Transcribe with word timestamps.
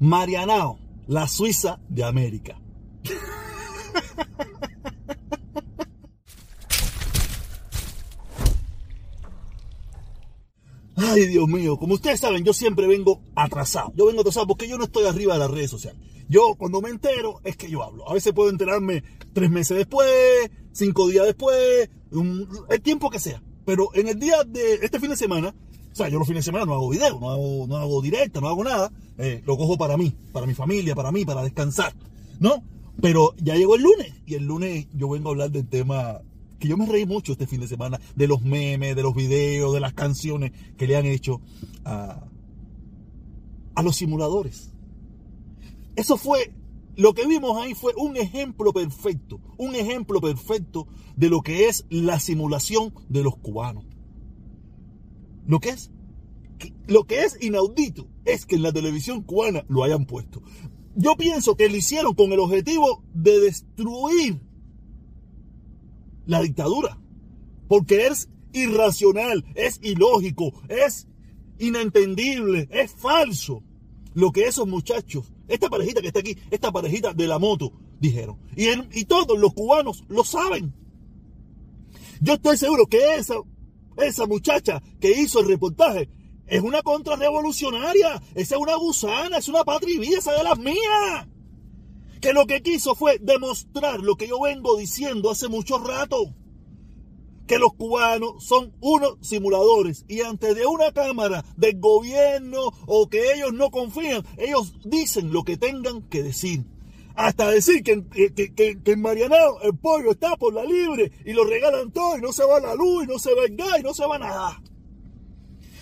Marianao, 0.00 0.78
la 1.06 1.26
Suiza 1.28 1.80
de 1.88 2.04
América. 2.04 2.60
Ay, 10.96 11.26
Dios 11.26 11.46
mío, 11.46 11.76
como 11.76 11.94
ustedes 11.94 12.20
saben, 12.20 12.42
yo 12.42 12.52
siempre 12.52 12.86
vengo 12.86 13.22
atrasado. 13.34 13.92
Yo 13.94 14.06
vengo 14.06 14.22
atrasado 14.22 14.46
porque 14.46 14.66
yo 14.66 14.78
no 14.78 14.84
estoy 14.84 15.04
arriba 15.06 15.34
de 15.34 15.40
las 15.40 15.50
redes 15.50 15.70
sociales. 15.70 16.00
Yo 16.28 16.54
cuando 16.56 16.80
me 16.80 16.88
entero 16.88 17.40
es 17.44 17.56
que 17.56 17.70
yo 17.70 17.82
hablo. 17.82 18.08
A 18.08 18.14
veces 18.14 18.32
puedo 18.32 18.50
enterarme 18.50 19.04
tres 19.32 19.50
meses 19.50 19.76
después, 19.76 20.50
cinco 20.72 21.08
días 21.08 21.26
después, 21.26 21.88
el 22.70 22.82
tiempo 22.82 23.10
que 23.10 23.18
sea. 23.18 23.42
Pero 23.64 23.90
en 23.94 24.08
el 24.08 24.18
día 24.18 24.42
de 24.44 24.74
este 24.74 24.98
fin 24.98 25.10
de 25.10 25.16
semana, 25.16 25.54
o 25.96 25.98
sea, 25.98 26.10
yo 26.10 26.18
los 26.18 26.28
fines 26.28 26.44
de 26.44 26.50
semana 26.50 26.66
no 26.66 26.74
hago 26.74 26.90
video, 26.90 27.18
no 27.18 27.30
hago, 27.30 27.66
no 27.66 27.76
hago 27.78 28.02
directa, 28.02 28.38
no 28.38 28.48
hago 28.48 28.62
nada. 28.62 28.92
Eh, 29.16 29.42
lo 29.46 29.56
cojo 29.56 29.78
para 29.78 29.96
mí, 29.96 30.12
para 30.30 30.44
mi 30.44 30.52
familia, 30.52 30.94
para 30.94 31.10
mí, 31.10 31.24
para 31.24 31.42
descansar. 31.42 31.94
¿No? 32.38 32.62
Pero 33.00 33.34
ya 33.38 33.54
llegó 33.54 33.76
el 33.76 33.82
lunes 33.82 34.12
y 34.26 34.34
el 34.34 34.44
lunes 34.44 34.88
yo 34.92 35.08
vengo 35.08 35.30
a 35.30 35.32
hablar 35.32 35.50
del 35.50 35.66
tema 35.66 36.20
que 36.58 36.68
yo 36.68 36.76
me 36.76 36.84
reí 36.84 37.06
mucho 37.06 37.32
este 37.32 37.46
fin 37.46 37.60
de 37.60 37.66
semana 37.66 37.98
de 38.14 38.28
los 38.28 38.42
memes, 38.42 38.94
de 38.94 39.02
los 39.02 39.14
videos, 39.14 39.72
de 39.72 39.80
las 39.80 39.94
canciones 39.94 40.52
que 40.76 40.86
le 40.86 40.96
han 40.98 41.06
hecho 41.06 41.40
a, 41.86 42.28
a 43.74 43.82
los 43.82 43.96
simuladores. 43.96 44.74
Eso 45.94 46.18
fue, 46.18 46.52
lo 46.94 47.14
que 47.14 47.26
vimos 47.26 47.56
ahí 47.56 47.72
fue 47.72 47.94
un 47.96 48.18
ejemplo 48.18 48.74
perfecto, 48.74 49.40
un 49.56 49.74
ejemplo 49.74 50.20
perfecto 50.20 50.88
de 51.16 51.30
lo 51.30 51.40
que 51.40 51.68
es 51.68 51.86
la 51.88 52.20
simulación 52.20 52.92
de 53.08 53.22
los 53.22 53.34
cubanos. 53.38 53.95
Lo 55.46 55.60
que 55.60 55.70
es, 55.70 55.90
lo 56.86 57.04
que 57.04 57.24
es 57.24 57.38
inaudito 57.40 58.08
es 58.24 58.46
que 58.46 58.56
en 58.56 58.62
la 58.62 58.72
televisión 58.72 59.22
cubana 59.22 59.64
lo 59.68 59.84
hayan 59.84 60.06
puesto. 60.06 60.42
Yo 60.94 61.16
pienso 61.16 61.56
que 61.56 61.68
lo 61.68 61.76
hicieron 61.76 62.14
con 62.14 62.32
el 62.32 62.40
objetivo 62.40 63.02
de 63.12 63.40
destruir 63.40 64.40
la 66.26 66.42
dictadura. 66.42 66.98
Porque 67.68 68.06
es 68.06 68.28
irracional, 68.52 69.44
es 69.54 69.78
ilógico, 69.82 70.52
es 70.68 71.06
inentendible, 71.58 72.68
es 72.70 72.92
falso 72.92 73.62
lo 74.14 74.32
que 74.32 74.46
esos 74.46 74.66
muchachos, 74.66 75.30
esta 75.46 75.68
parejita 75.68 76.00
que 76.00 76.06
está 76.06 76.20
aquí, 76.20 76.38
esta 76.50 76.72
parejita 76.72 77.12
de 77.12 77.26
la 77.26 77.38
moto, 77.38 77.72
dijeron. 78.00 78.38
Y, 78.56 78.68
y 78.98 79.04
todos 79.04 79.38
los 79.38 79.52
cubanos 79.52 80.04
lo 80.08 80.24
saben. 80.24 80.72
Yo 82.22 82.34
estoy 82.34 82.56
seguro 82.56 82.86
que 82.86 83.16
esa, 83.16 83.34
esa 83.96 84.26
muchacha 84.26 84.82
que 85.00 85.20
hizo 85.20 85.40
el 85.40 85.48
reportaje 85.48 86.08
es 86.46 86.62
una 86.62 86.82
contrarrevolucionaria, 86.82 88.22
esa 88.34 88.54
es 88.54 88.60
una 88.60 88.76
gusana, 88.76 89.38
es 89.38 89.48
una 89.48 89.64
patria 89.64 90.00
esa 90.16 90.32
de 90.32 90.44
las 90.44 90.58
mías. 90.58 91.26
Que 92.20 92.32
lo 92.32 92.46
que 92.46 92.62
quiso 92.62 92.94
fue 92.94 93.18
demostrar 93.20 94.00
lo 94.00 94.16
que 94.16 94.28
yo 94.28 94.40
vengo 94.40 94.76
diciendo 94.76 95.30
hace 95.30 95.48
mucho 95.48 95.78
rato, 95.78 96.34
que 97.46 97.58
los 97.58 97.74
cubanos 97.74 98.44
son 98.44 98.74
unos 98.80 99.18
simuladores 99.20 100.04
y 100.08 100.22
antes 100.22 100.54
de 100.56 100.66
una 100.66 100.92
cámara 100.92 101.44
del 101.56 101.78
gobierno 101.78 102.72
o 102.86 103.08
que 103.08 103.34
ellos 103.34 103.52
no 103.52 103.70
confían, 103.70 104.24
ellos 104.36 104.74
dicen 104.84 105.32
lo 105.32 105.44
que 105.44 105.56
tengan 105.56 106.02
que 106.02 106.22
decir. 106.22 106.64
Hasta 107.16 107.50
decir 107.50 107.82
que, 107.82 107.92
en 108.84 109.00
Marianao 109.00 109.62
el 109.62 109.74
pollo 109.78 110.10
está 110.10 110.36
por 110.36 110.52
la 110.52 110.64
libre 110.64 111.10
y 111.24 111.32
lo 111.32 111.44
regalan 111.44 111.90
todo 111.90 112.18
y 112.18 112.20
no 112.20 112.30
se 112.30 112.44
va 112.44 112.60
la 112.60 112.74
luz 112.74 113.04
y 113.04 113.06
no 113.06 113.18
se 113.18 113.34
va 113.34 113.44
el 113.44 113.56
gas 113.56 113.80
y 113.80 113.82
no 113.82 113.94
se 113.94 114.06
va 114.06 114.18
nada. 114.18 114.62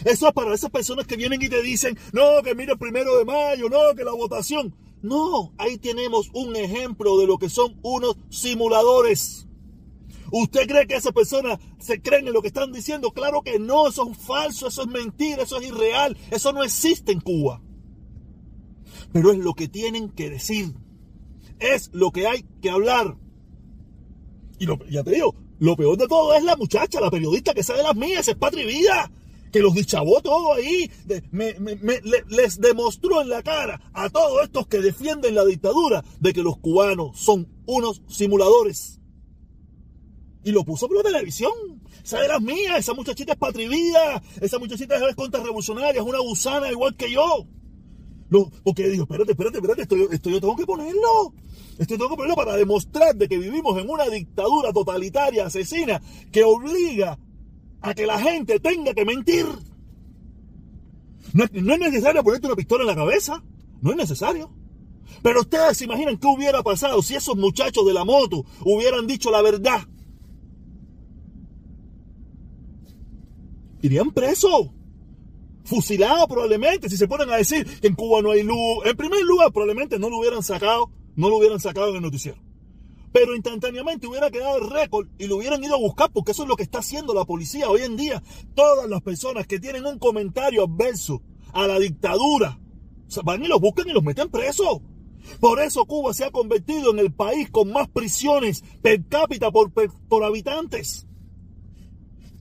Eso 0.05 0.29
es 0.29 0.33
para 0.33 0.55
esas 0.55 0.71
personas 0.71 1.09
que 1.09 1.17
vienen 1.17 1.43
y 1.43 1.49
te 1.49 1.61
dicen, 1.61 1.99
no, 2.13 2.41
que 2.45 2.55
mire 2.55 2.73
el 2.73 2.79
primero 2.79 3.19
de 3.19 3.25
mayo, 3.25 3.69
no, 3.69 3.97
que 3.97 4.05
la 4.05 4.13
votación. 4.13 4.77
No, 5.03 5.53
ahí 5.59 5.77
tenemos 5.77 6.31
un 6.35 6.55
ejemplo 6.55 7.19
de 7.19 7.27
lo 7.27 7.37
que 7.37 7.49
son 7.49 7.81
unos 7.83 8.17
simuladores. 8.31 9.49
¿Usted 10.31 10.69
cree 10.69 10.87
que 10.87 10.95
esas 10.95 11.13
personas 11.13 11.59
se 11.81 12.01
creen 12.01 12.29
en 12.29 12.33
lo 12.33 12.43
que 12.43 12.49
están 12.49 12.71
diciendo? 12.71 13.11
Claro 13.11 13.43
que 13.43 13.59
no, 13.59 13.89
eso 13.89 14.09
es 14.09 14.19
falso, 14.19 14.69
eso 14.69 14.83
es 14.83 14.89
mentira, 14.89 15.43
eso 15.43 15.59
es 15.59 15.67
irreal, 15.67 16.17
eso 16.31 16.53
no 16.53 16.63
existe 16.63 17.11
en 17.11 17.21
Cuba. 17.21 17.61
Pero 19.13 19.33
es 19.33 19.39
lo 19.39 19.55
que 19.55 19.67
tienen 19.67 20.11
que 20.11 20.31
decir. 20.31 20.75
Es 21.73 21.91
lo 21.93 22.11
que 22.11 22.27
hay 22.27 22.45
que 22.61 22.69
hablar. 22.69 23.17
Y 24.59 24.67
ya 24.91 25.03
te 25.03 25.13
digo, 25.13 25.35
lo 25.59 25.77
peor 25.77 25.97
de 25.97 26.07
todo 26.07 26.35
es 26.35 26.45
la 26.45 26.57
muchacha, 26.57 27.01
la 27.01 27.11
periodista 27.11 27.55
que 27.55 27.63
sabe 27.63 27.83
las 27.83 27.97
mías, 27.97 28.29
es 28.29 28.37
patria 28.37 28.67
vida 28.67 29.11
que 29.51 29.61
los 29.61 29.73
dichabó 29.73 30.21
todo 30.21 30.53
ahí, 30.53 30.91
les 31.31 32.61
demostró 32.61 33.23
en 33.23 33.29
la 33.29 33.41
cara 33.41 33.81
a 33.93 34.11
todos 34.11 34.43
estos 34.43 34.67
que 34.67 34.81
defienden 34.81 35.37
la 35.37 35.45
dictadura 35.45 36.05
de 36.19 36.33
que 36.33 36.43
los 36.43 36.59
cubanos 36.59 37.21
son 37.21 37.47
unos 37.65 38.03
simuladores. 38.09 39.01
Y 40.43 40.51
lo 40.51 40.65
puso 40.65 40.89
por 40.89 40.97
la 40.97 41.05
televisión. 41.05 41.53
Esa 42.03 42.25
era 42.25 42.41
mía, 42.41 42.77
esa 42.79 42.95
muchachita 42.95 43.35
es 43.35 43.39
patrivida, 43.39 44.21
esa 44.41 44.59
muchachita 44.59 44.97
es 44.97 45.15
contrarrevolucionaria, 45.15 46.01
es 46.01 46.07
una 46.07 46.19
gusana 46.19 46.69
igual 46.73 46.97
que 46.97 47.13
yo. 47.13 47.47
No, 48.31 48.51
porque 48.65 48.89
digo, 48.89 49.05
espérate, 49.05 49.31
espérate, 49.31 49.59
espérate, 49.59 49.83
esto, 49.83 49.97
esto 50.11 50.31
yo 50.31 50.41
tengo 50.41 50.57
que 50.57 50.67
ponerlo. 50.67 51.33
Esto 51.79 51.99
tengo 51.99 52.17
ponerlo 52.17 52.37
para 52.37 52.57
demostrar 52.57 53.17
de 53.17 53.29
que 53.29 53.39
vivimos 53.39 53.81
en 53.81 53.91
una 53.91 54.05
dictadura 54.07 54.73
totalitaria, 54.73 55.47
asesina, 55.47 56.01
que 56.31 56.45
obliga 56.45 57.19
a 57.81 57.95
que 57.95 58.07
la 58.07 58.19
gente 58.19 58.61
tenga 58.61 58.95
que 58.95 59.05
mentir. 59.05 59.47
No, 61.33 61.45
es 61.45 61.81
necesario 61.81 62.23
ponerte 62.23 62.47
una 62.47 62.57
pistola 62.57 62.83
en 62.83 62.89
la 62.89 62.95
cabeza. 62.95 63.43
No 63.81 63.91
es 63.91 63.97
necesario. 63.97 64.51
Pero 65.23 65.41
ustedes 65.41 65.77
se 65.77 65.85
imaginan 65.85 66.17
qué 66.17 66.27
hubiera 66.29 66.63
pasado 66.63 67.03
si 67.03 67.17
esos 67.17 67.37
muchachos 67.37 67.85
de 67.85 67.93
la 67.93 68.05
moto 68.05 68.45
hubieran 68.65 69.07
dicho 69.07 69.31
la 69.31 69.43
verdad. 69.43 69.81
Irían 73.83 74.13
presos. 74.13 74.71
Fusilados 75.65 76.27
probablemente 76.29 76.89
si 76.89 76.97
se 76.97 77.09
ponen 77.09 77.31
a 77.31 77.37
decir 77.37 77.67
que 77.81 77.89
en 77.89 77.95
Cuba 77.95 78.23
no 78.23 78.31
hay 78.31 78.45
luz. 78.45 78.85
En 78.85 78.97
primer 78.97 79.23
lugar, 79.23 79.51
probablemente 79.53 79.99
no 79.99 80.09
lo 80.09 80.19
hubieran 80.19 80.43
sacado, 80.43 80.91
no 81.17 81.29
lo 81.29 81.39
hubieran 81.39 81.61
sacado 81.61 81.91
en 81.91 81.97
el 81.97 82.03
noticiero 82.03 82.39
pero 83.15 83.37
instantáneamente 83.37 84.09
hubiera 84.09 84.29
quedado 84.29 84.59
el 84.59 84.69
récord 84.69 85.07
y 85.19 85.29
lo 85.29 85.37
hubieran 85.37 85.63
ido 85.63 85.77
a 85.77 85.79
buscar, 85.79 86.11
porque 86.11 86.33
eso 86.33 86.43
es 86.43 86.49
lo 86.49 86.57
que 86.57 86.65
está 86.65 86.81
haciendo 86.81 87.15
la 87.15 87.25
policía 87.25 87.71
hoy 87.71 87.83
en 87.83 87.97
día. 87.97 88.21
Todas 88.57 88.91
las 88.91 89.03
personas 89.03 89.47
que 89.47 89.61
tienen 89.61 89.87
un 89.87 90.01
comentario 90.01 90.65
adverso 90.65 91.23
a 91.53 91.69
la 91.69 91.79
dictadura, 91.79 92.59
van 93.23 93.45
y 93.45 93.47
los 93.47 93.61
buscan 93.61 93.89
y 93.89 93.93
los 93.93 94.03
meten 94.03 94.29
presos. 94.31 94.81
Por 95.39 95.61
eso 95.61 95.85
Cuba 95.87 96.13
se 96.13 96.25
ha 96.25 96.33
convertido 96.33 96.91
en 96.91 96.99
el 96.99 97.13
país 97.13 97.49
con 97.53 97.71
más 97.73 97.89
prisiones 97.89 98.65
per 98.83 99.07
cápita 99.07 99.53
por, 99.53 99.71
por 99.71 100.25
habitantes. 100.25 101.07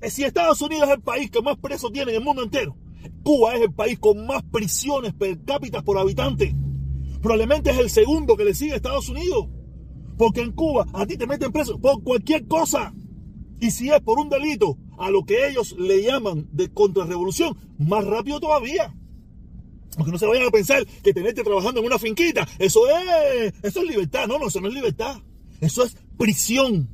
Eh, 0.02 0.10
si 0.10 0.24
Estados 0.24 0.60
Unidos 0.64 0.90
es 0.90 0.96
el 0.96 1.02
país 1.02 1.30
que 1.30 1.44
más 1.44 1.58
presos 1.60 1.92
tiene 1.92 2.14
en 2.14 2.18
el 2.18 2.24
mundo 2.24 2.42
entero, 2.42 2.76
Cuba 3.24 3.54
es 3.54 3.62
el 3.62 3.74
país 3.74 4.00
con 4.00 4.26
más 4.26 4.42
prisiones 4.52 5.14
per 5.14 5.40
cápita 5.46 5.84
por 5.84 6.00
habitante. 6.00 6.56
Probablemente 7.24 7.72
es 7.72 7.78
el 7.80 7.90
segundo 7.90 8.36
que 8.36 8.44
le 8.44 8.54
sigue 8.54 8.74
a 8.74 8.76
Estados 8.76 9.08
Unidos. 9.08 9.48
Porque 10.18 10.42
en 10.42 10.52
Cuba 10.52 10.86
a 10.94 11.06
ti 11.06 11.16
te 11.16 11.26
meten 11.26 11.54
preso 11.54 11.80
por 11.80 12.04
cualquier 12.04 12.46
cosa. 12.48 12.94
Y 13.62 13.72
si 13.72 13.90
es 13.90 14.02
por 14.02 14.20
un 14.20 14.28
delito, 14.28 14.78
a 14.98 15.10
lo 15.10 15.24
que 15.24 15.48
ellos 15.48 15.74
le 15.80 16.04
llaman 16.04 16.50
de 16.52 16.72
contrarrevolución, 16.74 17.58
más 17.80 18.04
rápido 18.04 18.42
todavía. 18.42 18.94
Porque 19.96 20.12
no 20.12 20.18
se 20.18 20.26
vayan 20.26 20.48
a 20.48 20.52
pensar 20.52 20.86
que 20.86 21.14
tenerte 21.14 21.44
trabajando 21.44 21.80
en 21.80 21.86
una 21.86 21.98
finquita, 21.98 22.46
eso 22.60 22.82
es, 22.90 23.54
eso 23.64 23.82
es 23.82 23.88
libertad. 23.88 24.28
No, 24.28 24.38
no, 24.38 24.48
eso 24.48 24.60
no 24.60 24.68
es 24.68 24.74
libertad. 24.74 25.16
Eso 25.62 25.86
es 25.86 25.96
prisión. 26.18 26.90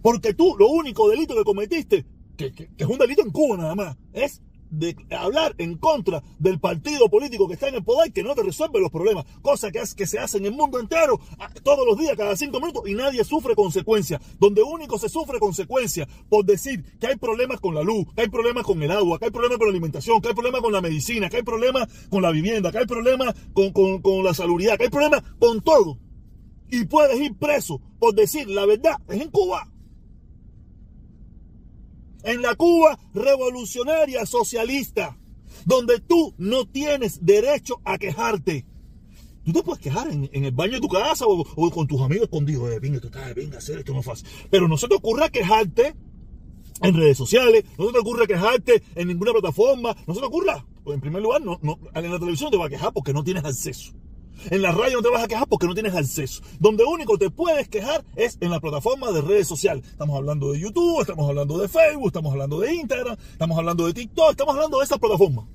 Porque 0.00 0.32
tú, 0.32 0.56
lo 0.58 0.68
único 0.68 1.10
delito 1.10 1.34
que 1.36 1.44
cometiste, 1.44 2.06
que, 2.34 2.50
que 2.50 2.70
es 2.78 2.86
un 2.86 2.96
delito 2.96 3.20
en 3.20 3.30
Cuba 3.30 3.58
nada 3.58 3.74
más, 3.74 3.96
es 4.14 4.40
de 4.70 4.96
hablar 5.10 5.54
en 5.58 5.76
contra 5.76 6.22
del 6.38 6.60
partido 6.60 7.08
político 7.08 7.48
que 7.48 7.54
está 7.54 7.68
en 7.68 7.76
el 7.76 7.84
poder 7.84 8.12
que 8.12 8.22
no 8.22 8.34
te 8.34 8.42
resuelve 8.42 8.80
los 8.80 8.90
problemas, 8.90 9.24
cosa 9.42 9.70
que, 9.70 9.78
es, 9.78 9.94
que 9.94 10.06
se 10.06 10.18
hace 10.18 10.38
en 10.38 10.46
el 10.46 10.52
mundo 10.52 10.78
entero 10.78 11.20
todos 11.62 11.86
los 11.86 11.98
días, 11.98 12.16
cada 12.16 12.36
cinco 12.36 12.60
minutos 12.60 12.82
y 12.86 12.94
nadie 12.94 13.24
sufre 13.24 13.54
consecuencias, 13.54 14.20
donde 14.38 14.62
único 14.62 14.98
se 14.98 15.08
sufre 15.08 15.38
consecuencias 15.38 16.08
por 16.28 16.44
decir 16.44 16.84
que 16.98 17.06
hay 17.06 17.16
problemas 17.16 17.60
con 17.60 17.74
la 17.74 17.82
luz, 17.82 18.06
que 18.14 18.22
hay 18.22 18.28
problemas 18.28 18.64
con 18.64 18.82
el 18.82 18.90
agua, 18.90 19.18
que 19.18 19.26
hay 19.26 19.30
problemas 19.30 19.58
con 19.58 19.68
la 19.68 19.72
alimentación, 19.72 20.20
que 20.20 20.28
hay 20.28 20.34
problemas 20.34 20.60
con 20.60 20.72
la 20.72 20.80
medicina, 20.80 21.28
que 21.28 21.36
hay 21.36 21.42
problemas 21.42 21.88
con 22.10 22.22
la 22.22 22.30
vivienda, 22.30 22.72
que 22.72 22.78
hay 22.78 22.86
problemas 22.86 23.34
con, 23.52 23.72
con, 23.72 24.00
con 24.00 24.24
la 24.24 24.34
salubridad, 24.34 24.76
que 24.76 24.84
hay 24.84 24.90
problemas 24.90 25.22
con 25.38 25.62
todo. 25.62 25.98
Y 26.70 26.84
puedes 26.84 27.20
ir 27.20 27.36
preso 27.36 27.80
por 27.98 28.14
decir 28.14 28.48
la 28.48 28.66
verdad, 28.66 28.96
es 29.08 29.20
en 29.20 29.30
Cuba 29.30 29.68
en 32.26 32.42
la 32.42 32.56
Cuba 32.56 32.98
revolucionaria 33.14 34.26
socialista, 34.26 35.16
donde 35.64 36.00
tú 36.00 36.34
no 36.36 36.66
tienes 36.66 37.24
derecho 37.24 37.80
a 37.84 37.98
quejarte. 37.98 38.66
Tú 39.44 39.52
te 39.52 39.62
puedes 39.62 39.80
quejar 39.80 40.10
en, 40.10 40.28
el 40.32 40.50
baño 40.50 40.74
de 40.74 40.80
tu 40.80 40.88
casa 40.88 41.24
o, 41.26 41.70
con 41.70 41.86
tus 41.86 42.00
amigos 42.00 42.24
escondidos. 42.24 42.72
Eh, 42.72 42.80
venga, 42.80 42.98
tú 42.98 43.06
estás, 43.06 43.32
venga, 43.32 43.58
hacer 43.58 43.78
esto 43.78 43.94
no 43.94 44.02
fácil. 44.02 44.26
Pero 44.50 44.66
no 44.66 44.76
se 44.76 44.88
te 44.88 44.96
ocurra 44.96 45.28
quejarte 45.28 45.94
en 46.82 46.94
redes 46.94 47.16
sociales, 47.16 47.64
no 47.78 47.86
se 47.86 47.92
te 47.92 47.98
ocurra 48.00 48.26
quejarte 48.26 48.82
en 48.96 49.08
ninguna 49.08 49.30
plataforma, 49.32 49.96
no 50.06 50.14
se 50.14 50.20
te 50.20 50.26
ocurra. 50.26 50.66
en 50.86 51.00
primer 51.00 51.22
lugar, 51.22 51.42
en 51.42 52.10
la 52.10 52.18
televisión 52.18 52.50
te 52.50 52.56
va 52.56 52.66
a 52.66 52.68
quejar 52.68 52.92
porque 52.92 53.12
no 53.12 53.22
tienes 53.22 53.44
acceso. 53.44 53.92
En 54.50 54.62
la 54.62 54.72
radio 54.72 54.98
no 54.98 55.02
te 55.02 55.10
vas 55.10 55.24
a 55.24 55.28
quejar 55.28 55.48
porque 55.48 55.66
no 55.66 55.74
tienes 55.74 55.94
acceso. 55.94 56.42
Donde 56.60 56.84
único 56.84 57.18
te 57.18 57.30
puedes 57.30 57.68
quejar 57.68 58.04
es 58.14 58.38
en 58.40 58.50
la 58.50 58.60
plataforma 58.60 59.10
de 59.10 59.20
redes 59.20 59.48
sociales. 59.48 59.84
Estamos 59.86 60.16
hablando 60.16 60.52
de 60.52 60.60
YouTube, 60.60 61.00
estamos 61.00 61.28
hablando 61.28 61.58
de 61.58 61.68
Facebook, 61.68 62.08
estamos 62.08 62.32
hablando 62.32 62.60
de 62.60 62.74
Instagram, 62.74 63.16
estamos 63.32 63.58
hablando 63.58 63.86
de 63.86 63.94
TikTok, 63.94 64.30
estamos 64.30 64.54
hablando 64.54 64.78
de 64.78 64.84
esa 64.84 64.98
plataforma. 64.98 65.48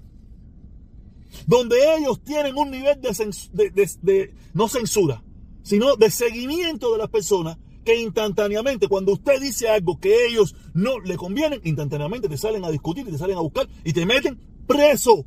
Donde 1.48 1.96
ellos 1.98 2.22
tienen 2.24 2.58
un 2.58 2.72
nivel 2.72 3.00
de, 3.02 4.34
no 4.54 4.68
censura, 4.68 5.24
sino 5.64 5.96
de 5.96 6.12
seguimiento 6.12 6.92
de 6.92 6.98
las 6.98 7.10
personas 7.10 7.58
que 7.86 8.00
instantáneamente, 8.00 8.88
cuando 8.88 9.14
usted 9.14 9.40
dice 9.40 9.70
algo 9.70 10.00
que 10.00 10.28
ellos 10.28 10.56
no 10.74 11.00
le 11.00 11.18
convienen, 11.18 11.62
instantáneamente 11.64 12.30
te 12.30 12.38
salen 12.38 12.64
a 12.64 12.70
discutir 12.70 13.08
y 13.08 13.12
te 13.12 13.18
salen 13.18 13.38
a 13.38 13.42
buscar 13.42 13.68
y 13.84 13.94
te 13.94 14.06
meten 14.06 14.40
preso 14.68 15.26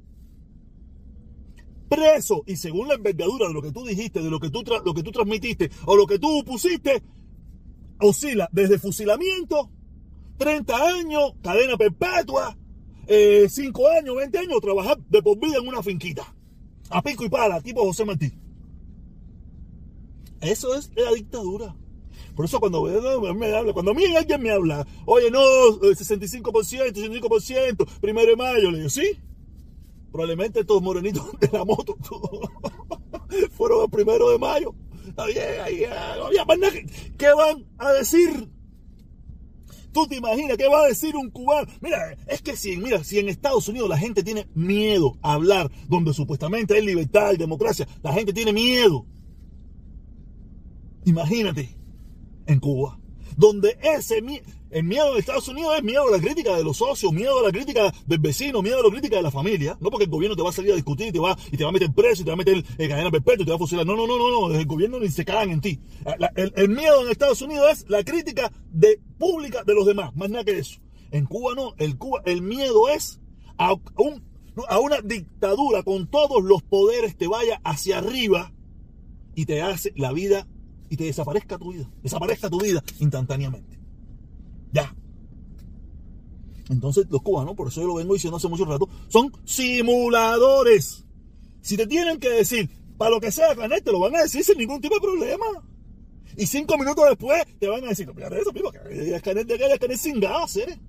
preso 1.95 2.43
y 2.47 2.57
según 2.57 2.89
la 2.89 2.95
envergadura 2.95 3.49
de 3.49 3.55
lo 3.55 3.63
que 3.63 3.73
tú 3.73 3.85
dijiste, 3.85 4.21
de 4.21 4.31
lo 4.31 4.41
que 4.41 4.51
tú, 4.51 4.63
lo 4.85 4.95
que 4.95 5.03
tú 5.03 5.11
transmitiste 5.11 5.71
o 5.87 5.97
lo 5.97 6.07
que 6.07 6.19
tú 6.19 6.45
pusiste, 6.45 7.03
oscila 8.01 8.49
desde 8.53 8.79
fusilamiento, 8.79 9.71
30 10.39 10.77
años, 10.77 11.33
cadena 11.43 11.77
perpetua, 11.77 12.57
5 13.07 13.09
eh, 13.09 13.99
años, 13.99 14.17
20 14.17 14.39
años, 14.39 14.61
trabajar 14.61 14.99
de 15.09 15.23
por 15.23 15.39
vida 15.39 15.59
en 15.59 15.69
una 15.69 15.83
finquita. 15.83 16.35
A 16.91 17.03
pico 17.03 17.25
y 17.25 17.29
pala, 17.29 17.61
tipo 17.61 17.85
José 17.85 18.05
Martí. 18.05 18.33
Eso 20.41 20.75
es 20.75 20.91
la 20.95 21.13
dictadura. 21.13 21.75
Por 22.35 22.45
eso 22.45 22.59
cuando 22.59 22.83
me 22.83 23.55
habla, 23.55 23.73
cuando 23.73 23.93
a 23.93 23.95
mí 23.95 24.05
alguien 24.17 24.43
me 24.43 24.51
habla, 24.51 24.87
oye, 25.07 25.31
no, 25.31 25.41
65%, 25.41 26.43
65%, 26.93 27.87
primero 28.01 28.31
de 28.31 28.37
mayo, 28.37 28.71
le 28.73 28.79
digo, 28.79 28.91
sí, 28.91 29.19
Probablemente 30.15 30.61
estos 30.61 30.81
morenitos 30.81 31.25
de 31.41 31.49
la 31.49 31.65
moto 31.65 31.97
fueron 33.51 33.83
el 33.83 33.91
primero 33.91 34.31
de 34.31 34.39
mayo. 34.39 34.73
Nada. 35.17 35.29
¿Qué 37.19 37.33
van 37.37 37.67
a 37.79 37.93
decir? 37.95 38.49
¿Tú 39.91 40.07
te 40.07 40.15
imaginas 40.15 40.57
qué 40.57 40.69
va 40.69 40.85
a 40.85 40.87
decir 40.87 41.17
un 41.17 41.31
cubano? 41.31 41.67
Mira, 41.81 42.17
es 42.29 42.43
que 42.43 42.55
si, 42.55 42.77
mira, 42.77 43.03
si 43.03 43.19
en 43.19 43.29
Estados 43.29 43.67
Unidos 43.67 43.89
la 43.89 43.99
gente 43.99 44.23
tiene 44.23 44.47
miedo 44.55 45.19
a 45.21 45.33
hablar, 45.33 45.69
donde 45.89 46.15
supuestamente 46.15 46.75
hay 46.75 46.87
libertad 46.87 47.33
y 47.33 47.37
democracia, 47.37 47.89
la 48.01 48.13
gente 48.13 48.33
tiene 48.33 48.53
miedo. 48.53 49.07
Imagínate 51.07 51.77
en 52.47 52.61
Cuba, 52.61 53.01
donde 53.37 53.77
ese 53.83 54.23
miedo 54.23 54.45
el 54.75 54.83
miedo 54.83 55.15
de 55.15 55.21
Estados 55.21 55.47
Unidos 55.47 55.77
es 55.77 55.85
miedo 55.85 56.09
a 56.09 56.11
la 56.11 56.19
crítica 56.19 56.57
de 56.57 56.65
los 56.65 56.79
socios, 56.79 57.13
miedo 57.13 57.39
a 57.39 57.43
la 57.45 57.53
crítica 57.53 57.95
del 58.07 58.19
vecino, 58.19 58.61
miedo 58.61 58.81
a 58.81 58.83
la 58.83 58.91
crítica 58.91 59.17
de 59.17 59.23
la 59.23 59.31
familia. 59.31 59.79
No 59.81 59.89
porque 59.89 60.07
el 60.07 60.11
gobierno 60.11 60.35
te 60.35 60.43
va 60.43 60.51
a 60.51 60.53
salir 60.53 60.73
a 60.73 60.75
discutir 60.75 61.07
y 61.07 61.13
te 61.13 61.21
va, 61.21 61.39
y 61.53 61.57
te 61.57 61.63
va 61.63 61.71
a 61.71 61.73
meter 61.73 61.93
preso 61.93 62.23
y 62.23 62.25
te 62.25 62.31
va 62.31 62.35
a 62.35 62.37
meter 62.37 62.57
en 62.57 62.89
cadena 62.89 63.09
perpetua 63.09 63.43
y 63.43 63.45
te 63.45 63.51
va 63.53 63.55
a 63.55 63.59
fusilar. 63.59 63.87
No, 63.87 63.95
no, 63.95 64.09
no, 64.09 64.19
no, 64.19 64.49
no. 64.49 64.59
El 64.59 64.67
gobierno 64.67 64.99
ni 64.99 65.09
se 65.11 65.25
cagan 65.25 65.51
en 65.51 65.61
ti. 65.61 65.79
el, 66.35 66.69
miedo 66.71 67.05
en 67.05 67.13
Estados 67.13 67.41
Unidos 67.41 67.71
es 67.71 67.89
la 67.89 68.03
crítica 68.03 68.51
de, 68.73 69.01
pública 69.17 69.63
de 69.63 69.75
los 69.75 69.87
demás. 69.87 70.13
Más 70.17 70.29
nada 70.29 70.43
que 70.43 70.59
eso. 70.59 70.81
En 71.13 71.27
Cuba 71.27 71.55
no. 71.55 71.75
El, 71.79 71.97
Cuba, 71.97 72.23
el 72.25 72.43
miedo 72.43 72.89
es 72.89 73.21
a, 73.59 73.75
un, 73.75 74.25
a 74.69 74.81
una 74.81 75.01
dictadura 75.03 75.85
con 75.85 76.09
todos 76.09 76.43
los 76.43 76.65
poderes 76.65 77.17
te 77.17 77.29
vaya 77.29 77.61
hacia 77.63 77.99
arriba 77.99 78.53
y 79.37 79.47
te 79.47 79.63
hace 79.63 79.93
la 79.95 80.11
vida 80.11 80.49
y 80.91 80.97
te 80.97 81.05
desaparezca 81.05 81.59
tu 81.59 81.73
vida. 81.73 81.89
Desaparezca 82.03 82.51
tu 82.51 82.61
vida 82.61 82.83
instantáneamente. 82.99 83.84
Ya. 84.75 84.95
Entonces 86.69 87.07
los 87.09 87.23
cubanos, 87.23 87.55
por 87.55 87.69
eso 87.69 87.81
yo 87.81 87.87
lo 87.87 87.95
vengo 87.95 88.15
diciendo 88.15 88.37
hace 88.37 88.49
mucho 88.49 88.65
rato, 88.65 88.89
son 89.09 89.33
simuladores. 89.45 91.05
Si 91.63 91.77
te 91.77 91.87
tienen 91.87 92.19
que 92.19 92.29
decir, 92.29 92.69
para 92.99 93.13
lo 93.13 93.21
que 93.21 93.31
sea 93.31 93.55
Canet, 93.55 93.85
te 93.85 93.93
lo 93.93 94.01
van 94.01 94.17
a 94.17 94.23
decir 94.23 94.45
sin 94.45 94.59
ningún 94.59 94.81
tipo 94.81 94.95
de 94.97 95.01
problema. 95.01 95.47
Y 96.37 96.47
cinco 96.47 96.77
minutos 96.77 97.05
después 97.09 97.45
te 97.59 97.69
van 97.69 97.85
a 97.85 97.89
decir, 97.89 98.07
no, 98.13 98.37
eso, 98.37 98.53
primo, 98.53 98.73
que 98.73 99.21
Canet 99.23 99.47
de 99.47 99.55
acá, 99.55 99.79
Canet 99.79 99.99
sin 99.99 100.19
gas, 100.21 100.57
¿eh? 100.57 100.81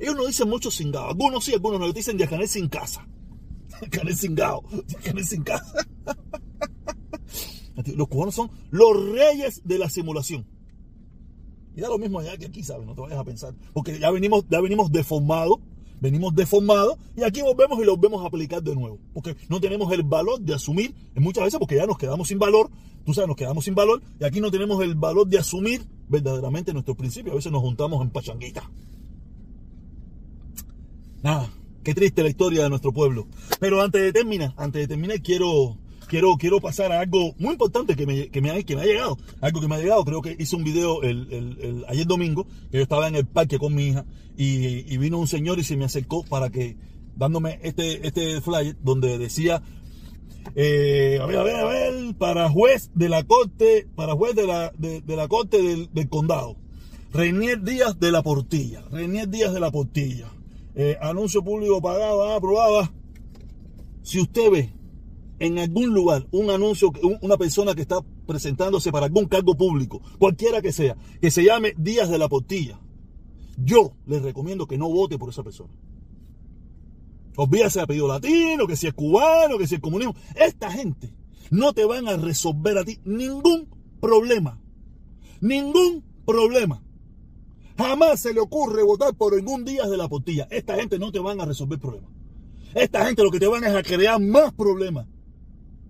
Ellos 0.00 0.16
no 0.16 0.26
dicen 0.26 0.48
mucho 0.48 0.70
sin 0.70 0.90
gas. 0.90 1.04
Algunos 1.08 1.44
sí, 1.44 1.52
algunos 1.52 1.80
no. 1.80 1.92
Dicen 1.92 2.16
Canet 2.16 2.48
sin 2.48 2.68
casa. 2.68 3.06
Canet 3.90 4.16
sin 4.16 4.34
gas. 4.34 4.60
Canet 5.04 5.24
sin 5.24 5.42
casa. 5.42 5.86
Los 7.94 8.08
cubanos 8.08 8.34
son 8.34 8.50
los 8.70 9.10
reyes 9.12 9.62
de 9.64 9.78
la 9.78 9.88
simulación. 9.88 10.44
Y 11.78 11.80
da 11.80 11.88
lo 11.88 11.96
mismo 11.96 12.18
allá 12.18 12.36
que 12.36 12.46
aquí, 12.46 12.64
¿sabes? 12.64 12.88
No 12.88 12.94
te 12.96 13.02
vayas 13.02 13.20
a 13.20 13.24
pensar. 13.24 13.54
Porque 13.72 14.00
ya 14.00 14.10
venimos, 14.10 14.44
ya 14.50 14.60
venimos 14.60 14.90
deformados, 14.90 15.60
venimos 16.00 16.34
deformados 16.34 16.98
y 17.16 17.22
aquí 17.22 17.40
volvemos 17.40 17.78
y 17.78 17.84
lo 17.84 17.96
vemos 17.96 18.26
aplicar 18.26 18.60
de 18.64 18.74
nuevo. 18.74 18.98
Porque 19.14 19.36
no 19.48 19.60
tenemos 19.60 19.92
el 19.92 20.02
valor 20.02 20.40
de 20.40 20.54
asumir, 20.54 20.92
muchas 21.14 21.44
veces 21.44 21.60
porque 21.60 21.76
ya 21.76 21.86
nos 21.86 21.96
quedamos 21.96 22.26
sin 22.26 22.40
valor, 22.40 22.68
tú 23.06 23.14
sabes, 23.14 23.28
nos 23.28 23.36
quedamos 23.36 23.64
sin 23.64 23.76
valor 23.76 24.02
y 24.18 24.24
aquí 24.24 24.40
no 24.40 24.50
tenemos 24.50 24.82
el 24.82 24.96
valor 24.96 25.28
de 25.28 25.38
asumir 25.38 25.86
verdaderamente 26.08 26.72
nuestros 26.72 26.96
principios. 26.96 27.34
A 27.34 27.36
veces 27.36 27.52
nos 27.52 27.62
juntamos 27.62 28.02
en 28.02 28.10
pachanguita. 28.10 28.68
Nada, 31.22 31.48
qué 31.84 31.94
triste 31.94 32.24
la 32.24 32.28
historia 32.28 32.64
de 32.64 32.70
nuestro 32.70 32.92
pueblo. 32.92 33.28
Pero 33.60 33.80
antes 33.80 34.02
de 34.02 34.12
terminar, 34.12 34.52
antes 34.56 34.82
de 34.82 34.88
terminar, 34.88 35.22
quiero 35.22 35.78
quiero, 36.08 36.36
quiero 36.36 36.60
pasar 36.60 36.90
a 36.90 37.00
algo 37.00 37.34
muy 37.38 37.52
importante 37.52 37.94
que 37.94 38.06
me, 38.06 38.28
que 38.28 38.40
me, 38.40 38.50
ha, 38.50 38.62
que 38.62 38.74
me 38.74 38.82
ha 38.82 38.86
llegado. 38.86 39.16
Algo 39.40 39.60
que 39.60 39.68
me 39.68 39.76
ha 39.76 39.78
llegado, 39.78 40.04
creo 40.04 40.22
que 40.22 40.36
hice 40.38 40.56
un 40.56 40.64
video 40.64 41.02
el, 41.02 41.28
el, 41.30 41.84
ayer 41.88 42.06
domingo, 42.06 42.46
que 42.70 42.78
yo 42.78 42.82
estaba 42.82 43.06
en 43.06 43.14
el 43.14 43.26
parque 43.26 43.58
con 43.58 43.74
mi 43.74 43.88
hija 43.88 44.04
y, 44.36 44.96
vino 44.96 45.18
un 45.18 45.28
señor 45.28 45.58
y 45.58 45.64
se 45.64 45.76
me 45.76 45.84
acercó 45.84 46.24
para 46.24 46.50
que, 46.50 46.76
dándome 47.16 47.60
este, 47.62 48.06
este 48.06 48.40
flyer 48.40 48.76
donde 48.82 49.18
decía, 49.18 49.62
eh, 50.54 51.18
a 51.20 51.26
ver, 51.26 51.38
a 51.38 51.42
ver, 51.42 51.56
a 51.56 51.64
ver, 51.64 52.14
para 52.16 52.48
juez 52.48 52.90
de 52.94 53.08
la 53.08 53.22
corte, 53.24 53.86
para 53.94 54.14
juez 54.14 54.34
de 54.34 54.46
la, 54.46 54.72
de, 54.78 55.02
la 55.06 55.28
corte 55.28 55.62
del, 55.62 55.92
del, 55.92 56.08
condado. 56.08 56.56
Reinier 57.12 57.62
Díaz 57.62 57.98
de 57.98 58.12
la 58.12 58.22
Portilla. 58.22 58.82
Reinier 58.90 59.28
Díaz 59.28 59.52
de 59.52 59.60
la 59.60 59.70
Portilla. 59.70 60.28
Eh, 60.74 60.96
anuncio 61.00 61.42
público 61.42 61.80
pagado, 61.80 62.30
aprobada. 62.30 62.92
Si 64.02 64.20
usted 64.20 64.50
ve 64.50 64.77
en 65.38 65.58
algún 65.58 65.94
lugar 65.94 66.26
un 66.30 66.50
anuncio, 66.50 66.92
una 67.20 67.36
persona 67.36 67.74
que 67.74 67.82
está 67.82 68.00
presentándose 68.26 68.90
para 68.90 69.06
algún 69.06 69.26
cargo 69.26 69.56
público, 69.56 70.02
cualquiera 70.18 70.60
que 70.60 70.72
sea, 70.72 70.96
que 71.20 71.30
se 71.30 71.44
llame 71.44 71.74
Díaz 71.76 72.10
de 72.10 72.18
la 72.18 72.28
Portilla, 72.28 72.80
yo 73.56 73.92
les 74.06 74.22
recomiendo 74.22 74.66
que 74.66 74.78
no 74.78 74.88
vote 74.88 75.18
por 75.18 75.30
esa 75.30 75.42
persona. 75.42 75.72
Olvídese 77.36 77.78
de 77.78 77.84
apellido 77.84 78.08
latino, 78.08 78.66
que 78.66 78.76
si 78.76 78.88
es 78.88 78.94
cubano, 78.94 79.58
que 79.58 79.66
si 79.68 79.76
es 79.76 79.80
comunismo. 79.80 80.14
Esta 80.34 80.72
gente 80.72 81.14
no 81.50 81.72
te 81.72 81.84
van 81.84 82.08
a 82.08 82.16
resolver 82.16 82.76
a 82.78 82.84
ti 82.84 82.98
ningún 83.04 83.68
problema. 84.00 84.60
Ningún 85.40 86.04
problema. 86.26 86.82
Jamás 87.76 88.20
se 88.20 88.34
le 88.34 88.40
ocurre 88.40 88.82
votar 88.82 89.14
por 89.14 89.36
ningún 89.36 89.64
Díaz 89.64 89.88
de 89.88 89.96
la 89.96 90.08
Portilla. 90.08 90.48
Esta 90.50 90.74
gente 90.74 90.98
no 90.98 91.12
te 91.12 91.20
van 91.20 91.40
a 91.40 91.44
resolver 91.44 91.78
problemas. 91.78 92.10
Esta 92.74 93.06
gente 93.06 93.22
lo 93.22 93.30
que 93.30 93.38
te 93.40 93.46
van 93.46 93.62
es 93.64 93.74
a 93.74 93.82
crear 93.84 94.20
más 94.20 94.52
problemas. 94.52 95.06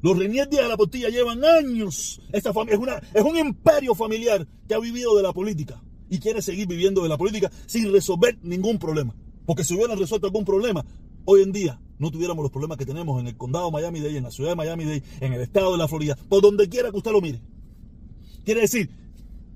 Los 0.00 0.16
Renier 0.16 0.48
Díaz 0.48 0.64
de 0.64 0.68
la 0.68 0.76
Portilla 0.76 1.08
llevan 1.08 1.44
años. 1.44 2.20
Esta 2.32 2.50
es, 2.50 2.78
una, 2.78 3.00
es 3.12 3.22
un 3.22 3.36
imperio 3.36 3.94
familiar 3.94 4.46
que 4.68 4.74
ha 4.74 4.78
vivido 4.78 5.16
de 5.16 5.22
la 5.22 5.32
política 5.32 5.82
y 6.08 6.18
quiere 6.18 6.40
seguir 6.40 6.68
viviendo 6.68 7.02
de 7.02 7.08
la 7.08 7.18
política 7.18 7.50
sin 7.66 7.92
resolver 7.92 8.38
ningún 8.42 8.78
problema. 8.78 9.14
Porque 9.44 9.64
si 9.64 9.74
hubieran 9.74 9.98
resuelto 9.98 10.26
algún 10.26 10.44
problema, 10.44 10.84
hoy 11.24 11.42
en 11.42 11.52
día 11.52 11.80
no 11.98 12.10
tuviéramos 12.10 12.42
los 12.42 12.52
problemas 12.52 12.78
que 12.78 12.86
tenemos 12.86 13.20
en 13.20 13.26
el 13.26 13.36
condado 13.36 13.66
de 13.66 13.72
Miami-Dade, 13.72 14.16
en 14.18 14.24
la 14.24 14.30
ciudad 14.30 14.50
de 14.50 14.56
Miami-Dade, 14.56 15.02
en 15.20 15.32
el 15.32 15.40
estado 15.40 15.72
de 15.72 15.78
la 15.78 15.88
Florida, 15.88 16.16
por 16.28 16.42
donde 16.42 16.68
quiera 16.68 16.90
que 16.90 16.96
usted 16.96 17.10
lo 17.10 17.20
mire. 17.20 17.40
Quiere 18.44 18.60
decir 18.62 18.88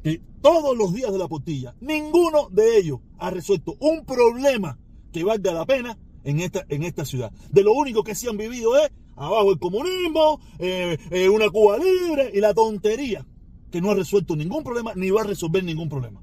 que 0.02 0.20
todos 0.40 0.76
los 0.76 0.92
días 0.92 1.12
de 1.12 1.18
la 1.18 1.28
portilla, 1.28 1.74
ninguno 1.80 2.48
de 2.50 2.78
ellos 2.78 2.98
ha 3.18 3.30
resuelto 3.30 3.76
un 3.78 4.04
problema 4.04 4.78
que 5.12 5.22
valga 5.22 5.52
la 5.52 5.64
pena 5.66 5.96
en 6.24 6.40
esta, 6.40 6.64
en 6.68 6.82
esta 6.82 7.04
ciudad. 7.04 7.30
De 7.50 7.62
lo 7.62 7.72
único 7.72 8.02
que 8.02 8.14
sí 8.14 8.26
han 8.28 8.36
vivido 8.36 8.76
es 8.76 8.90
abajo 9.16 9.52
el 9.52 9.58
comunismo, 9.58 10.40
eh, 10.58 10.98
eh, 11.10 11.28
una 11.28 11.50
Cuba 11.50 11.78
libre 11.78 12.30
y 12.32 12.40
la 12.40 12.54
tontería 12.54 13.26
que 13.70 13.80
no 13.80 13.90
ha 13.90 13.94
resuelto 13.94 14.36
ningún 14.36 14.62
problema 14.62 14.92
ni 14.94 15.10
va 15.10 15.22
a 15.22 15.24
resolver 15.24 15.64
ningún 15.64 15.88
problema. 15.88 16.22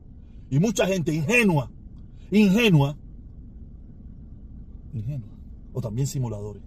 Y 0.50 0.60
mucha 0.60 0.86
gente 0.86 1.14
ingenua, 1.14 1.72
ingenua, 2.32 2.98
ingenua, 4.94 5.30
o 5.74 5.82
también 5.82 6.08
simuladores, 6.08 6.64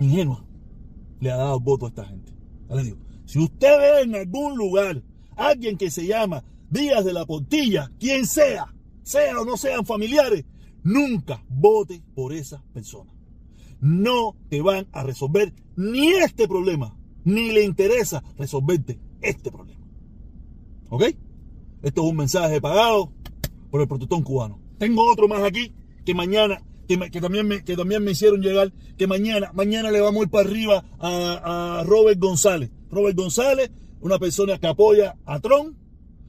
ingenua, 0.00 0.44
le 1.20 1.30
ha 1.30 1.36
dado 1.36 1.60
voto 1.60 1.86
a 1.86 1.88
esta 1.88 2.04
gente. 2.04 2.32
le 2.68 2.82
digo, 2.82 2.98
si 3.26 3.38
usted 3.38 3.78
ve 3.78 4.02
en 4.02 4.14
algún 4.14 4.56
lugar 4.56 5.02
alguien 5.36 5.76
que 5.76 5.90
se 5.90 6.06
llama 6.06 6.44
Díaz 6.68 7.04
de 7.04 7.12
la 7.12 7.26
Portilla, 7.26 7.90
quien 7.98 8.26
sea, 8.26 8.74
sea 9.02 9.40
o 9.40 9.44
no 9.44 9.56
sean 9.56 9.84
familiares, 9.84 10.44
nunca 10.82 11.44
vote 11.48 12.02
por 12.14 12.32
esa 12.32 12.62
persona 12.72 13.12
no 13.80 14.36
te 14.48 14.62
van 14.62 14.86
a 14.92 15.02
resolver 15.02 15.52
ni 15.76 16.08
este 16.12 16.46
problema, 16.46 16.96
ni 17.24 17.52
le 17.52 17.64
interesa 17.64 18.22
resolverte 18.38 18.98
este 19.20 19.50
problema. 19.50 19.80
¿Ok? 20.88 21.04
Esto 21.82 22.02
es 22.02 22.10
un 22.10 22.16
mensaje 22.16 22.60
pagado 22.60 23.12
por 23.70 23.80
el 23.80 23.88
protestón 23.88 24.22
cubano. 24.22 24.60
Tengo 24.78 25.10
otro 25.10 25.28
más 25.28 25.42
aquí 25.42 25.72
que 26.04 26.14
mañana 26.14 26.62
que, 26.86 27.20
también 27.20 27.46
me, 27.46 27.62
que 27.62 27.76
también 27.76 28.02
me 28.02 28.10
hicieron 28.10 28.42
llegar, 28.42 28.72
que 28.98 29.06
mañana, 29.06 29.52
mañana 29.54 29.90
le 29.90 30.00
vamos 30.00 30.20
a 30.20 30.24
ir 30.24 30.30
para 30.30 30.48
arriba 30.48 30.84
a, 30.98 31.80
a 31.80 31.84
Robert 31.84 32.18
González. 32.18 32.70
Robert 32.90 33.16
González, 33.16 33.70
una 34.00 34.18
persona 34.18 34.58
que 34.58 34.66
apoya 34.66 35.16
a 35.24 35.38
Trump 35.38 35.76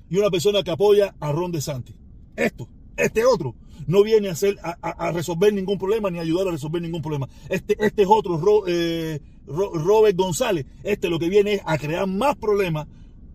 y 0.10 0.18
una 0.18 0.30
persona 0.30 0.62
que 0.62 0.72
apoya 0.72 1.16
a 1.20 1.32
Ron 1.32 1.52
DeSantis. 1.52 1.96
Esto, 2.36 2.70
este 2.96 3.26
otro, 3.26 3.56
no 3.88 4.04
viene 4.04 4.30
a, 4.30 4.36
a, 4.82 5.12
resolver 5.12 5.54
ningún 5.54 5.78
problema 5.78 6.10
ni 6.10 6.20
a 6.20 6.22
ayudar 6.22 6.48
a 6.48 6.52
resolver 6.52 6.82
ningún 6.82 7.02
problema. 7.02 7.28
Este, 7.50 7.76
este 7.80 8.04
es 8.04 8.08
otro, 8.10 8.42
eh, 8.68 9.20
Robert 9.48 10.16
González. 10.18 10.66
Este 10.84 11.10
lo 11.10 11.20
que 11.20 11.30
viene 11.30 11.56
es 11.56 11.62
a 11.66 11.78
crear 11.78 12.08
más 12.08 12.36
problemas, 12.36 12.88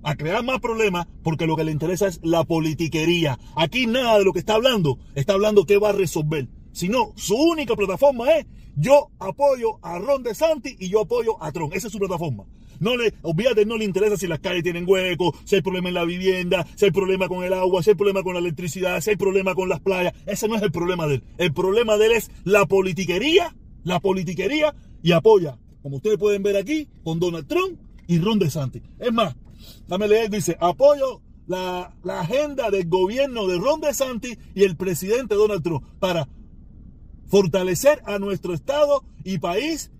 a 0.03 0.17
crear 0.17 0.45
más 0.45 0.61
problemas, 0.61 1.07
porque 1.23 1.47
lo 1.47 1.57
que 1.57 1.65
le 1.65 1.73
interesa 1.73 2.07
es 2.07 2.21
la 2.23 2.45
politiquería. 2.45 3.39
Aquí 3.55 3.87
nada 3.87 4.19
de 4.19 4.25
lo 4.25 4.33
que 4.33 4.39
está 4.39 4.55
hablando, 4.55 4.99
está 5.15 5.35
hablando 5.35 5.67
qué 5.67 5.79
va 5.79 5.91
a 5.91 5.93
resolver. 5.93 6.49
Sino, 6.73 7.13
su 7.17 7.35
única 7.37 7.75
plataforma 7.75 8.31
es 8.33 8.47
yo 8.77 9.09
apoyo 9.19 9.79
a 9.81 9.99
Ron 9.99 10.23
DeSantis 10.23 10.77
y 10.79 10.91
yo 10.91 11.01
apoyo 11.01 11.43
a 11.43 11.51
Trump. 11.51 11.73
Esa 11.75 11.87
es 11.87 11.93
su 11.93 11.99
plataforma. 11.99 12.45
No 12.81 12.97
le, 12.97 13.15
olvídate, 13.23 13.67
no 13.67 13.77
le 13.77 13.85
interesa 13.85 14.17
si 14.17 14.27
las 14.27 14.41
calles 14.41 14.63
tienen 14.63 14.85
huecos, 14.89 15.37
si 15.45 15.57
hay 15.57 15.63
problema 15.63 15.89
en 15.89 15.95
la 15.95 16.05
vivienda, 16.05 16.67
si 16.75 16.87
hay 16.87 16.91
problema 16.91 17.29
con 17.29 17.45
el 17.45 17.53
agua, 17.53 17.83
si 17.83 17.91
hay 17.91 17.97
problema 17.97 18.23
con 18.23 18.35
la 18.35 18.41
electricidad, 18.41 19.01
si 19.01 19.11
hay 19.11 19.17
problema 19.17 19.55
con 19.55 19.69
las 19.69 19.81
playas. 19.81 20.15
Ese 20.27 20.49
no 20.49 20.57
es 20.57 20.63
el 20.63 20.73
problema 20.73 21.07
de 21.07 21.17
él. 21.17 21.23
El 21.39 21.53
problema 21.53 21.97
de 21.97 22.07
él 22.07 22.13
es 22.13 22.31
la 22.45 22.67
politiquería, 22.67 23.55
la 23.85 24.01
politiquería 24.01 24.75
y 25.03 25.13
apoya, 25.13 25.59
como 25.83 25.97
ustedes 25.97 26.19
pueden 26.19 26.43
ver 26.43 26.57
aquí, 26.57 26.89
con 27.05 27.21
Donald 27.21 27.47
Trump 27.47 27.79
y 28.07 28.19
Ron 28.19 28.39
DeSantis. 28.39 28.83
Es 28.99 29.13
más, 29.13 29.37
dame 29.87 30.09
leer, 30.09 30.31
dice, 30.31 30.57
apoyo 30.61 31.23
la, 31.47 31.95
la 32.03 32.21
agenda 32.21 32.71
del 32.71 32.89
gobierno 32.89 33.47
de 33.47 33.59
Ron 33.59 33.81
DeSantis 33.81 34.39
y 34.55 34.65
el 34.65 34.77
presidente 34.77 35.35
Donald 35.35 35.63
Trump 35.63 35.85
para 35.99 36.29
fortalecer 37.29 38.03
a 38.05 38.19
nuestro 38.19 38.55
Estado 38.55 39.05
y 39.25 39.39
país 39.39 39.91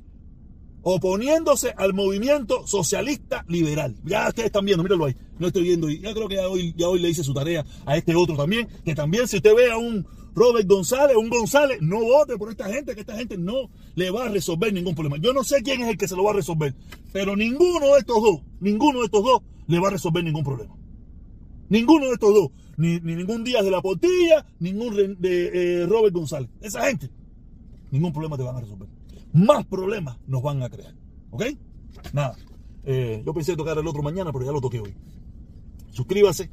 oponiéndose 0.89 1.75
al 1.77 1.95
movimiento 1.95 2.65
socialista 2.65 3.45
liberal. 3.49 3.97
Ya 4.05 4.29
ustedes 4.29 4.47
están 4.47 4.65
viendo, 4.65 4.85
míralo 4.85 5.07
ahí, 5.07 5.17
no 5.37 5.49
estoy 5.49 5.65
viendo. 5.65 5.91
Y 5.91 5.99
yo 5.99 6.15
creo 6.15 6.29
que 6.29 6.37
ya 6.37 6.49
hoy, 6.49 6.73
ya 6.77 6.87
hoy 6.87 7.01
le 7.01 7.09
hice 7.09 7.25
su 7.25 7.35
tarea 7.35 7.67
a 7.85 7.97
este 7.97 8.15
otro 8.15 8.37
también, 8.37 8.69
que 8.85 8.95
también 8.95 9.27
si 9.27 9.39
usted 9.39 9.53
ve 9.57 9.73
a 9.73 9.79
un 9.79 10.07
Robert 10.33 10.69
González, 10.69 11.17
un 11.17 11.29
González, 11.29 11.79
no 11.83 12.05
vote 12.05 12.37
por 12.37 12.51
esta 12.51 12.67
gente, 12.73 12.95
que 12.95 13.01
esta 13.01 13.17
gente 13.17 13.37
no 13.37 13.69
le 13.97 14.13
va 14.13 14.27
a 14.27 14.29
resolver 14.29 14.73
ningún 14.73 14.95
problema. 14.95 15.17
Yo 15.17 15.33
no 15.33 15.43
sé 15.43 15.61
quién 15.65 15.83
es 15.83 15.89
el 15.89 15.99
que 15.99 16.07
se 16.07 16.15
lo 16.15 16.23
va 16.23 16.31
a 16.31 16.35
resolver, 16.35 16.73
pero 17.13 17.35
ninguno 17.35 17.95
de 17.95 17.99
estos 17.99 18.23
dos, 18.23 18.43
ninguno 18.61 19.01
de 19.01 19.07
estos 19.07 19.25
dos 19.25 19.43
le 19.67 19.81
va 19.81 19.89
a 19.89 19.91
resolver 19.91 20.23
ningún 20.23 20.45
problema. 20.45 20.77
Ninguno 21.69 22.07
de 22.07 22.13
estos 22.13 22.33
dos, 22.33 22.51
ni, 22.77 23.01
ningún 23.01 23.43
Díaz 23.43 23.65
de 23.65 23.73
la 23.73 23.83
Portilla, 23.83 24.47
ningún 24.61 24.95
de 25.19 25.81
eh, 25.83 25.87
Robert 25.87 26.15
González. 26.15 26.49
Esa 26.61 26.87
gente, 26.87 27.11
ningún 27.91 28.13
problema 28.13 28.37
te 28.37 28.45
van 28.45 28.55
a 28.55 28.61
resolver 28.61 28.96
más 29.37 29.67
problemas 29.67 30.19
nos 30.27 30.43
van 30.43 30.63
a 30.63 30.71
crear. 30.71 30.95
¿Ok? 31.31 31.45
Nada. 32.13 32.37
Eh, 32.85 33.23
yo 33.25 33.35
pensé 33.35 33.55
tocar 33.55 33.77
el 33.77 33.87
otro 33.87 34.03
mañana, 34.03 34.33
pero 34.33 34.45
ya 34.45 34.53
lo 34.53 34.61
toqué 34.61 34.81
hoy. 34.81 34.95
Suscríbase. 35.91 36.51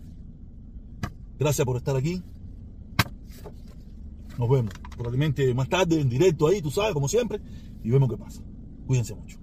Gracias 1.39 1.65
por 1.65 1.77
estar 1.77 1.95
aquí. 1.95 2.21
Nos 4.37 4.49
vemos 4.49 4.73
probablemente 4.97 5.53
más 5.53 5.69
tarde 5.69 6.01
en 6.01 6.09
directo 6.09 6.47
ahí, 6.47 6.61
tú 6.61 6.71
sabes, 6.71 6.93
como 6.93 7.07
siempre. 7.07 7.39
Y 7.83 7.89
vemos 7.89 8.09
qué 8.09 8.17
pasa. 8.17 8.41
Cuídense 8.85 9.15
mucho. 9.15 9.42